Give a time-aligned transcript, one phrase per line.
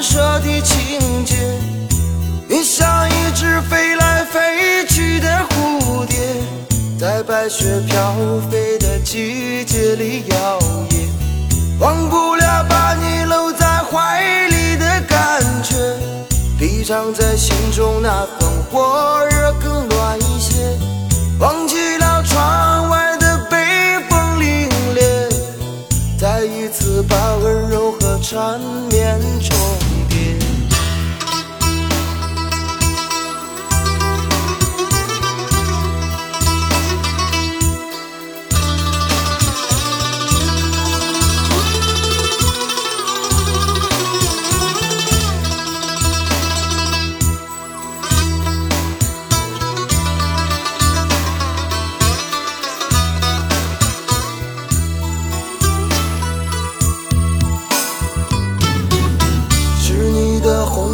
[0.00, 1.36] 舍的情节。
[2.48, 6.16] 你像一只飞来飞去的蝴蝶，
[7.00, 8.14] 在白雪飘
[8.50, 10.58] 飞的季节里摇
[10.90, 15.74] 曳，忘不了把你搂在怀里的感觉，
[16.58, 19.52] 比藏在心中那份火热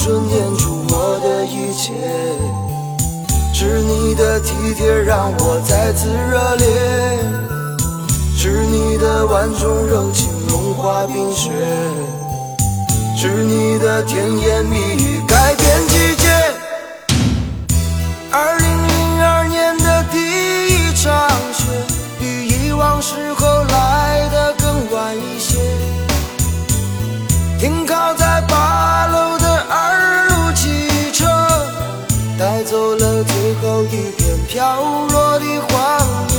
[0.00, 1.92] 的红唇念出我的一切，
[3.52, 6.66] 是你的体贴让我再次热烈，
[8.36, 11.50] 是你的万种柔情融化冰雪，
[13.16, 16.28] 是你的甜言蜜语改变季节。
[18.32, 21.66] 二零零二年的第一场雪，
[22.18, 23.34] 比以往时
[34.60, 34.76] 飘
[35.08, 35.72] 落的黄
[36.28, 36.34] 叶。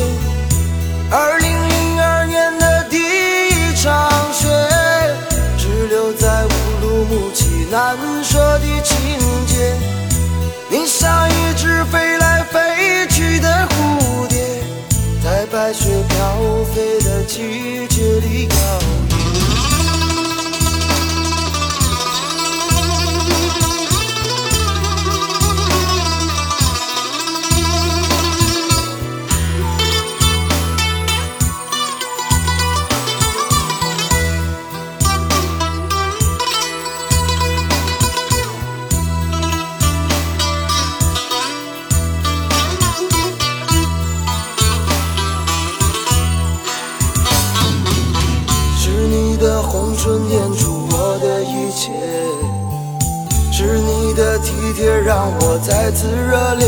[1.09, 4.48] 二零零二年的第一场雪，
[5.58, 6.50] 只留在乌
[6.81, 8.96] 鲁木齐难舍的情
[9.48, 9.76] 结。
[10.70, 14.38] 你像一只飞来飞去的蝴蝶，
[15.24, 17.88] 在白雪飘飞的季
[50.01, 51.91] 的红唇念出我的一切，
[53.51, 56.67] 是你的体贴让我再次热烈，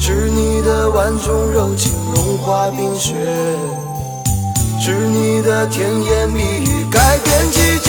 [0.00, 3.14] 是你的万种柔情融化冰雪，
[4.80, 7.85] 是你的甜言蜜语改变季节。